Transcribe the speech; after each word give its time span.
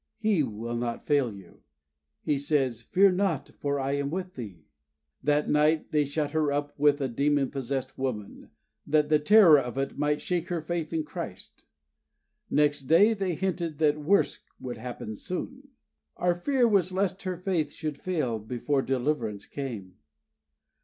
He 0.17 0.41
will 0.41 0.75
not 0.77 1.05
fail 1.05 1.31
you. 1.31 1.61
He 2.23 2.39
says, 2.39 2.81
'Fear 2.81 3.09
thou 3.11 3.15
not, 3.17 3.51
for 3.59 3.79
I 3.79 3.91
am 3.91 4.09
with 4.09 4.33
thee.'" 4.33 4.65
That 5.23 5.47
night 5.47 5.91
they 5.91 6.05
shut 6.05 6.31
her 6.31 6.51
up 6.51 6.73
with 6.75 6.99
a 7.01 7.07
demon 7.07 7.51
possessed 7.51 7.99
woman, 7.99 8.49
that 8.87 9.09
the 9.09 9.19
terror 9.19 9.59
of 9.59 9.77
it 9.77 9.99
might 9.99 10.19
shake 10.19 10.47
her 10.47 10.59
faith 10.63 10.91
in 10.91 11.03
Christ. 11.03 11.65
Next 12.49 12.87
day 12.87 13.13
they 13.13 13.35
hinted 13.35 13.77
that 13.77 13.99
worse 14.01 14.39
would 14.59 14.77
happen 14.77 15.15
soon. 15.15 15.67
Our 16.17 16.33
fear 16.33 16.67
was 16.67 16.91
lest 16.91 17.21
her 17.21 17.37
faith 17.37 17.71
should 17.71 17.99
fail 17.99 18.39
before 18.39 18.81
deliverance 18.81 19.45
came. 19.45 19.97